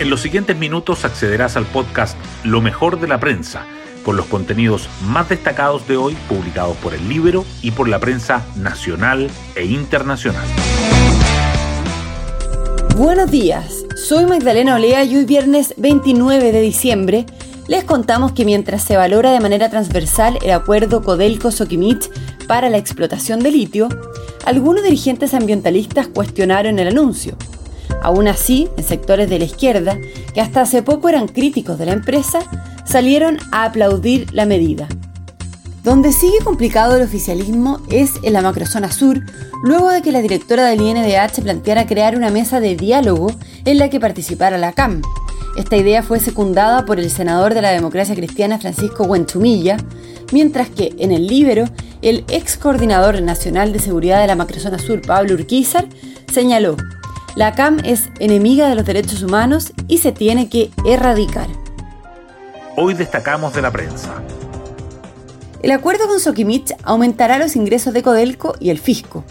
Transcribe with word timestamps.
En 0.00 0.10
los 0.10 0.20
siguientes 0.20 0.56
minutos 0.56 1.04
accederás 1.04 1.56
al 1.56 1.66
podcast 1.66 2.16
Lo 2.44 2.60
mejor 2.60 3.00
de 3.00 3.08
la 3.08 3.18
prensa, 3.18 3.66
con 4.04 4.16
los 4.16 4.26
contenidos 4.26 4.88
más 5.02 5.28
destacados 5.28 5.88
de 5.88 5.96
hoy 5.96 6.16
publicados 6.28 6.76
por 6.76 6.94
el 6.94 7.08
libro 7.08 7.44
y 7.62 7.72
por 7.72 7.88
la 7.88 7.98
prensa 7.98 8.46
nacional 8.54 9.28
e 9.56 9.64
internacional. 9.64 10.46
Buenos 12.96 13.28
días, 13.28 13.84
soy 13.96 14.24
Magdalena 14.26 14.76
Olea 14.76 15.02
y 15.02 15.16
hoy 15.16 15.24
viernes 15.24 15.74
29 15.78 16.52
de 16.52 16.60
diciembre 16.60 17.26
les 17.66 17.82
contamos 17.82 18.30
que 18.30 18.44
mientras 18.44 18.84
se 18.84 18.96
valora 18.96 19.32
de 19.32 19.40
manera 19.40 19.68
transversal 19.68 20.38
el 20.42 20.52
acuerdo 20.52 21.02
Codelco-Soquimich 21.02 22.08
para 22.46 22.70
la 22.70 22.78
explotación 22.78 23.40
de 23.40 23.50
litio, 23.50 23.88
algunos 24.44 24.84
dirigentes 24.84 25.34
ambientalistas 25.34 26.06
cuestionaron 26.06 26.78
el 26.78 26.86
anuncio. 26.86 27.36
Aún 28.02 28.28
así, 28.28 28.68
en 28.76 28.84
sectores 28.84 29.28
de 29.28 29.38
la 29.38 29.44
izquierda, 29.44 29.98
que 30.34 30.40
hasta 30.40 30.62
hace 30.62 30.82
poco 30.82 31.08
eran 31.08 31.28
críticos 31.28 31.78
de 31.78 31.86
la 31.86 31.92
empresa, 31.92 32.40
salieron 32.84 33.38
a 33.52 33.64
aplaudir 33.64 34.32
la 34.32 34.46
medida. 34.46 34.88
Donde 35.84 36.12
sigue 36.12 36.38
complicado 36.44 36.96
el 36.96 37.02
oficialismo 37.02 37.80
es 37.90 38.12
en 38.22 38.34
la 38.34 38.42
macrozona 38.42 38.90
sur, 38.92 39.22
luego 39.62 39.88
de 39.88 40.02
que 40.02 40.12
la 40.12 40.20
directora 40.20 40.66
del 40.66 40.80
INDH 40.80 41.40
planteara 41.42 41.86
crear 41.86 42.16
una 42.16 42.30
mesa 42.30 42.60
de 42.60 42.76
diálogo 42.76 43.32
en 43.64 43.78
la 43.78 43.88
que 43.88 44.00
participara 44.00 44.58
la 44.58 44.72
CAM. 44.72 45.02
Esta 45.56 45.76
idea 45.76 46.02
fue 46.02 46.20
secundada 46.20 46.84
por 46.84 47.00
el 47.00 47.10
senador 47.10 47.54
de 47.54 47.62
la 47.62 47.70
democracia 47.70 48.14
cristiana 48.14 48.58
Francisco 48.58 49.04
Huenchumilla, 49.04 49.76
mientras 50.30 50.68
que 50.68 50.94
en 50.98 51.10
el 51.10 51.26
Libero, 51.26 51.64
el 52.02 52.24
ex 52.28 52.56
coordinador 52.58 53.20
nacional 53.22 53.72
de 53.72 53.78
seguridad 53.78 54.20
de 54.20 54.26
la 54.26 54.36
macrozona 54.36 54.78
sur, 54.78 55.00
Pablo 55.00 55.34
Urquizar, 55.34 55.88
señaló 56.32 56.76
la 57.38 57.52
CAM 57.52 57.78
es 57.84 58.10
enemiga 58.18 58.68
de 58.68 58.74
los 58.74 58.84
derechos 58.84 59.22
humanos 59.22 59.72
y 59.86 59.98
se 59.98 60.10
tiene 60.10 60.48
que 60.48 60.72
erradicar. 60.84 61.46
Hoy 62.76 62.94
destacamos 62.94 63.54
de 63.54 63.62
la 63.62 63.70
prensa. 63.70 64.20
El 65.62 65.70
acuerdo 65.70 66.08
con 66.08 66.18
Sokimich 66.18 66.74
aumentará 66.82 67.38
los 67.38 67.54
ingresos 67.54 67.94
de 67.94 68.02
Codelco 68.02 68.56
y 68.58 68.70
el 68.70 68.80
fisco. 68.80 69.22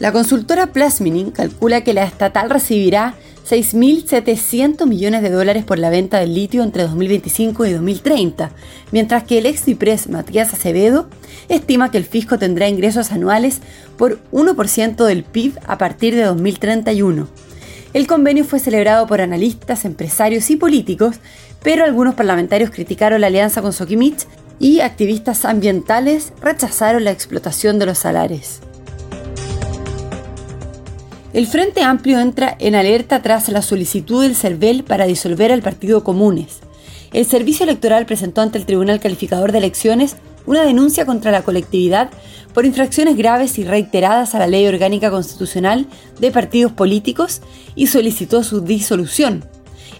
La 0.00 0.10
consultora 0.10 0.72
Plasminin 0.72 1.30
calcula 1.30 1.84
que 1.84 1.94
la 1.94 2.02
estatal 2.02 2.50
recibirá 2.50 3.14
6.700 3.48 4.86
millones 4.86 5.22
de 5.22 5.30
dólares 5.30 5.64
por 5.64 5.78
la 5.78 5.88
venta 5.88 6.18
del 6.18 6.34
litio 6.34 6.64
entre 6.64 6.82
2025 6.82 7.66
y 7.66 7.72
2030, 7.72 8.50
mientras 8.90 9.22
que 9.22 9.38
el 9.38 9.46
ex 9.46 9.62
Cipres 9.62 10.08
Matías 10.08 10.52
Acevedo 10.52 11.08
estima 11.48 11.92
que 11.92 11.98
el 11.98 12.04
fisco 12.04 12.38
tendrá 12.38 12.68
ingresos 12.68 13.12
anuales 13.12 13.60
por 13.96 14.18
1% 14.32 15.04
del 15.04 15.22
PIB 15.22 15.58
a 15.66 15.78
partir 15.78 16.16
de 16.16 16.24
2031. 16.24 17.28
El 17.94 18.06
convenio 18.08 18.44
fue 18.44 18.58
celebrado 18.58 19.06
por 19.06 19.20
analistas, 19.20 19.84
empresarios 19.84 20.50
y 20.50 20.56
políticos, 20.56 21.16
pero 21.62 21.84
algunos 21.84 22.16
parlamentarios 22.16 22.70
criticaron 22.70 23.20
la 23.20 23.28
alianza 23.28 23.62
con 23.62 23.72
Sokimich 23.72 24.26
y 24.58 24.80
activistas 24.80 25.44
ambientales 25.44 26.32
rechazaron 26.42 27.04
la 27.04 27.12
explotación 27.12 27.78
de 27.78 27.86
los 27.86 27.98
salares. 27.98 28.60
El 31.36 31.46
Frente 31.46 31.82
Amplio 31.82 32.18
entra 32.18 32.56
en 32.58 32.74
alerta 32.74 33.20
tras 33.20 33.50
la 33.50 33.60
solicitud 33.60 34.22
del 34.22 34.34
CERVEL 34.34 34.84
para 34.84 35.04
disolver 35.04 35.52
al 35.52 35.60
Partido 35.60 36.02
Comunes. 36.02 36.60
El 37.12 37.26
Servicio 37.26 37.64
Electoral 37.64 38.06
presentó 38.06 38.40
ante 38.40 38.56
el 38.56 38.64
Tribunal 38.64 39.00
Calificador 39.00 39.52
de 39.52 39.58
Elecciones 39.58 40.16
una 40.46 40.62
denuncia 40.62 41.04
contra 41.04 41.30
la 41.30 41.42
colectividad 41.42 42.08
por 42.54 42.64
infracciones 42.64 43.18
graves 43.18 43.58
y 43.58 43.64
reiteradas 43.64 44.34
a 44.34 44.38
la 44.38 44.46
Ley 44.46 44.66
Orgánica 44.66 45.10
Constitucional 45.10 45.86
de 46.18 46.30
Partidos 46.30 46.72
Políticos 46.72 47.42
y 47.74 47.88
solicitó 47.88 48.42
su 48.42 48.62
disolución. 48.62 49.44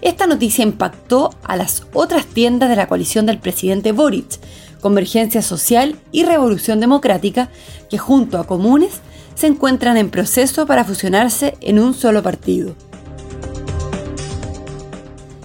Esta 0.01 0.25
noticia 0.25 0.63
impactó 0.63 1.35
a 1.43 1.55
las 1.55 1.83
otras 1.93 2.25
tiendas 2.25 2.67
de 2.67 2.77
la 2.77 2.87
coalición 2.87 3.27
del 3.27 3.37
presidente 3.37 3.91
Boric, 3.91 4.39
Convergencia 4.81 5.43
Social 5.43 5.97
y 6.11 6.23
Revolución 6.23 6.79
Democrática, 6.79 7.49
que 7.91 7.99
junto 7.99 8.39
a 8.39 8.47
Comunes 8.47 9.01
se 9.37 9.45
encuentran 9.45 9.97
en 9.97 10.09
proceso 10.09 10.65
para 10.65 10.83
fusionarse 10.83 11.55
en 11.61 11.77
un 11.77 11.93
solo 11.93 12.23
partido. 12.23 12.75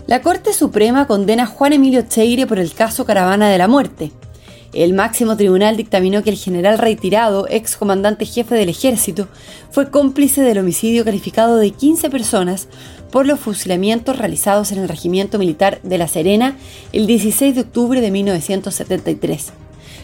La 0.06 0.22
Corte 0.22 0.54
Suprema 0.54 1.06
condena 1.06 1.42
a 1.42 1.47
Juan 1.47 1.75
Emilio 1.75 2.02
Cheire 2.08 2.47
por 2.47 2.58
el 2.58 2.72
caso 2.72 3.04
Caravana 3.04 3.50
de 3.50 3.58
la 3.58 3.69
Muerte. 3.69 4.10
El 4.72 4.94
máximo 4.94 5.36
tribunal 5.36 5.76
dictaminó 5.76 6.22
que 6.22 6.31
el 6.31 6.38
general 6.38 6.78
retirado, 6.78 7.47
ex 7.50 7.76
comandante 7.76 8.25
jefe 8.25 8.54
del 8.54 8.70
ejército, 8.70 9.28
fue 9.70 9.91
cómplice 9.91 10.41
del 10.41 10.58
homicidio 10.58 11.04
calificado 11.04 11.58
de 11.58 11.72
15 11.72 12.08
personas 12.08 12.69
por 13.10 13.26
los 13.26 13.41
fusilamientos 13.41 14.16
realizados 14.16 14.72
en 14.72 14.78
el 14.78 14.88
Regimiento 14.88 15.38
Militar 15.38 15.81
de 15.82 15.98
La 15.98 16.08
Serena 16.08 16.56
el 16.94 17.06
16 17.06 17.54
de 17.54 17.60
octubre 17.60 18.00
de 18.00 18.10
1973. 18.10 19.52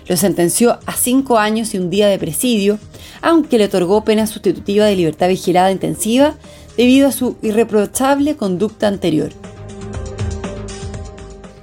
Lo 0.07 0.17
sentenció 0.17 0.79
a 0.87 0.93
cinco 0.93 1.39
años 1.39 1.75
y 1.75 1.79
un 1.79 1.91
día 1.91 2.09
de 2.09 2.19
presidio, 2.19 2.79
aunque 3.23 3.59
le 3.59 3.65
otorgó 3.65 4.05
pena 4.05 4.27
sustitutiva 4.27 4.87
de 4.87 4.97
libertad 4.97 5.29
vigilada 5.29 5.73
intensiva 5.73 6.35
debido 6.77 7.09
a 7.09 7.13
su 7.13 7.37
irreprochable 7.43 8.37
conducta 8.37 8.89
anterior. 8.89 9.31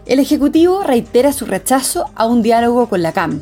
El 0.05 0.19
Ejecutivo 0.19 0.83
reitera 0.83 1.33
su 1.33 1.45
rechazo 1.45 2.05
a 2.15 2.27
un 2.27 2.43
diálogo 2.43 2.87
con 2.87 3.01
la 3.01 3.11
CAM. 3.11 3.41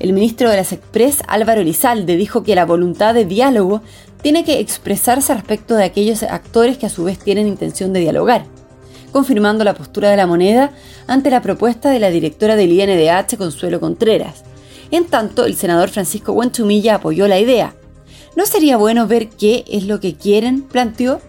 El 0.00 0.12
ministro 0.12 0.50
de 0.50 0.56
las 0.56 0.72
Express, 0.72 1.18
Álvaro 1.28 1.60
Elizalde, 1.60 2.16
dijo 2.16 2.42
que 2.42 2.56
la 2.56 2.64
voluntad 2.64 3.14
de 3.14 3.24
diálogo 3.24 3.80
tiene 4.20 4.44
que 4.44 4.58
expresarse 4.58 5.32
respecto 5.34 5.76
de 5.76 5.84
aquellos 5.84 6.22
actores 6.24 6.78
que 6.78 6.86
a 6.86 6.90
su 6.90 7.04
vez 7.04 7.18
tienen 7.18 7.46
intención 7.46 7.92
de 7.92 8.00
dialogar 8.00 8.53
confirmando 9.14 9.62
la 9.62 9.74
postura 9.74 10.10
de 10.10 10.16
la 10.16 10.26
moneda 10.26 10.72
ante 11.06 11.30
la 11.30 11.40
propuesta 11.40 11.88
de 11.88 12.00
la 12.00 12.10
directora 12.10 12.56
del 12.56 12.72
INDH, 12.72 13.36
Consuelo 13.38 13.78
Contreras. 13.78 14.42
En 14.90 15.04
tanto, 15.04 15.44
el 15.44 15.54
senador 15.54 15.88
Francisco 15.88 16.32
Huenchumilla 16.32 16.96
apoyó 16.96 17.28
la 17.28 17.38
idea. 17.38 17.76
¿No 18.34 18.44
sería 18.44 18.76
bueno 18.76 19.06
ver 19.06 19.28
qué 19.28 19.64
es 19.68 19.84
lo 19.84 20.00
que 20.00 20.16
quieren? 20.16 20.62
planteó. 20.62 21.20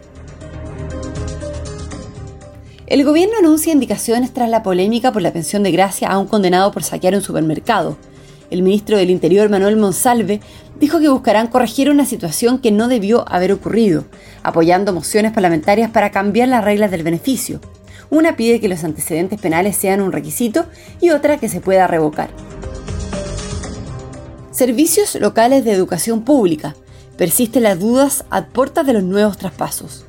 El 2.87 3.03
gobierno 3.05 3.35
anuncia 3.37 3.71
indicaciones 3.71 4.33
tras 4.33 4.49
la 4.49 4.63
polémica 4.63 5.11
por 5.11 5.21
la 5.21 5.31
pensión 5.31 5.61
de 5.61 5.71
gracia 5.71 6.07
a 6.07 6.17
un 6.17 6.25
condenado 6.25 6.71
por 6.71 6.81
saquear 6.81 7.13
un 7.13 7.21
supermercado. 7.21 7.99
El 8.49 8.63
ministro 8.63 8.97
del 8.97 9.11
Interior, 9.11 9.47
Manuel 9.47 9.77
Monsalve, 9.77 10.41
dijo 10.79 10.99
que 10.99 11.09
buscarán 11.09 11.49
corregir 11.49 11.91
una 11.91 12.05
situación 12.05 12.57
que 12.57 12.71
no 12.71 12.87
debió 12.87 13.31
haber 13.31 13.51
ocurrido, 13.51 14.05
apoyando 14.41 14.91
mociones 14.91 15.33
parlamentarias 15.33 15.91
para 15.91 16.09
cambiar 16.09 16.47
las 16.47 16.63
reglas 16.63 16.89
del 16.89 17.03
beneficio. 17.03 17.61
Una 18.09 18.35
pide 18.35 18.59
que 18.59 18.67
los 18.67 18.83
antecedentes 18.83 19.39
penales 19.39 19.75
sean 19.75 20.01
un 20.01 20.11
requisito 20.11 20.65
y 21.01 21.09
otra 21.09 21.37
que 21.37 21.49
se 21.49 21.61
pueda 21.61 21.87
revocar. 21.87 22.29
Servicios 24.51 25.15
locales 25.15 25.65
de 25.65 25.71
educación 25.71 26.23
pública. 26.23 26.75
Persisten 27.17 27.63
las 27.63 27.79
dudas 27.79 28.25
a 28.29 28.45
puertas 28.45 28.85
de 28.85 28.93
los 28.93 29.03
nuevos 29.03 29.37
traspasos. 29.37 30.05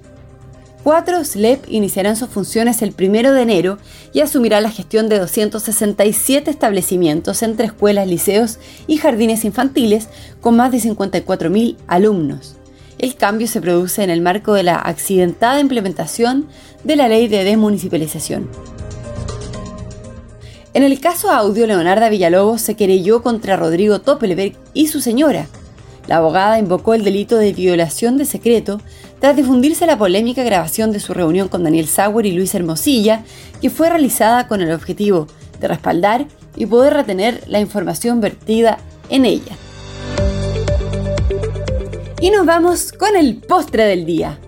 Cuatro 0.86 1.24
SLEP 1.24 1.64
iniciarán 1.69 2.14
sus 2.14 2.28
funciones 2.28 2.80
el 2.80 2.94
1 2.97 3.32
de 3.32 3.42
enero 3.42 3.78
y 4.12 4.20
asumirá 4.20 4.60
la 4.60 4.70
gestión 4.70 5.08
de 5.08 5.18
267 5.18 6.48
establecimientos 6.48 7.42
entre 7.42 7.66
escuelas, 7.66 8.06
liceos 8.06 8.60
y 8.86 8.98
jardines 8.98 9.44
infantiles 9.44 10.08
con 10.41 10.54
más 10.54 10.70
de 10.70 10.78
54.000 10.78 11.76
alumnos. 11.88 12.54
El 12.98 13.14
cambio 13.16 13.46
se 13.46 13.60
produce 13.60 14.02
en 14.02 14.10
el 14.10 14.22
marco 14.22 14.54
de 14.54 14.62
la 14.62 14.76
accidentada 14.76 15.60
implementación 15.60 16.46
de 16.82 16.96
la 16.96 17.08
ley 17.08 17.28
de 17.28 17.44
desmunicipalización. 17.44 18.48
En 20.72 20.82
el 20.82 21.00
caso 21.00 21.30
audio, 21.30 21.66
Leonarda 21.66 22.08
Villalobos 22.08 22.60
se 22.60 22.74
querelló 22.74 23.22
contra 23.22 23.56
Rodrigo 23.56 24.00
Toppelberg 24.00 24.54
y 24.74 24.88
su 24.88 25.00
señora. 25.00 25.46
La 26.06 26.18
abogada 26.18 26.58
invocó 26.58 26.94
el 26.94 27.04
delito 27.04 27.36
de 27.36 27.52
violación 27.52 28.16
de 28.16 28.24
secreto 28.24 28.80
tras 29.18 29.36
difundirse 29.36 29.86
la 29.86 29.98
polémica 29.98 30.44
grabación 30.44 30.92
de 30.92 31.00
su 31.00 31.15
reunión 31.15 31.48
con 31.48 31.65
Daniel 31.65 31.88
Sauer 31.88 32.26
y 32.26 32.32
Luis 32.32 32.54
Hermosilla, 32.54 33.24
que 33.60 33.71
fue 33.71 33.88
realizada 33.88 34.48
con 34.48 34.60
el 34.60 34.72
objetivo 34.72 35.26
de 35.60 35.68
respaldar 35.68 36.26
y 36.56 36.66
poder 36.66 36.94
retener 36.94 37.42
la 37.47 37.60
información 37.60 38.21
vertida 38.21 38.78
en 39.10 39.24
ella. 39.24 39.56
Y 42.26 42.30
nos 42.30 42.44
vamos 42.44 42.90
con 42.90 43.14
el 43.14 43.36
postre 43.36 43.84
del 43.84 44.04
día. 44.04 44.40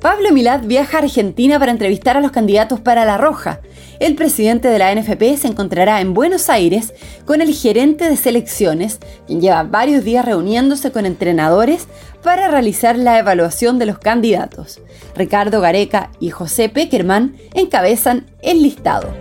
Pablo 0.00 0.30
Milad 0.30 0.60
viaja 0.62 0.98
a 0.98 1.00
Argentina 1.00 1.58
para 1.58 1.72
entrevistar 1.72 2.16
a 2.16 2.20
los 2.20 2.30
candidatos 2.30 2.78
para 2.78 3.04
La 3.04 3.18
Roja. 3.18 3.62
El 3.98 4.14
presidente 4.14 4.68
de 4.68 4.78
la 4.78 4.94
NFP 4.94 5.36
se 5.36 5.48
encontrará 5.48 6.00
en 6.00 6.14
Buenos 6.14 6.48
Aires 6.48 6.94
con 7.24 7.40
el 7.40 7.52
gerente 7.52 8.08
de 8.08 8.16
selecciones, 8.16 9.00
quien 9.26 9.40
lleva 9.40 9.64
varios 9.64 10.04
días 10.04 10.24
reuniéndose 10.24 10.92
con 10.92 11.04
entrenadores 11.04 11.88
para 12.22 12.46
realizar 12.46 12.96
la 12.96 13.18
evaluación 13.18 13.80
de 13.80 13.86
los 13.86 13.98
candidatos. 13.98 14.80
Ricardo 15.16 15.60
Gareca 15.60 16.12
y 16.20 16.30
José 16.30 16.68
Peckerman 16.68 17.34
encabezan 17.54 18.26
el 18.40 18.62
listado. 18.62 19.12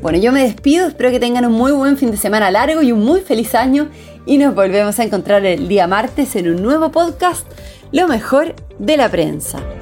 Bueno, 0.00 0.20
yo 0.20 0.30
me 0.30 0.44
despido, 0.44 0.86
espero 0.86 1.10
que 1.10 1.18
tengan 1.18 1.44
un 1.44 1.54
muy 1.54 1.72
buen 1.72 1.98
fin 1.98 2.12
de 2.12 2.16
semana 2.16 2.52
largo 2.52 2.82
y 2.82 2.92
un 2.92 3.04
muy 3.04 3.22
feliz 3.22 3.56
año 3.56 3.88
y 4.26 4.38
nos 4.38 4.54
volvemos 4.54 4.98
a 4.98 5.04
encontrar 5.04 5.46
el 5.46 5.68
día 5.68 5.86
martes 5.86 6.36
en 6.36 6.48
un 6.48 6.62
nuevo 6.62 6.90
podcast 6.90 7.46
lo 7.92 8.08
mejor 8.08 8.54
de 8.78 8.96
la 8.96 9.08
prensa. 9.08 9.75